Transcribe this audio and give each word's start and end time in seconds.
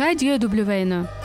Radio 0.00 0.38
WN. 0.38 1.19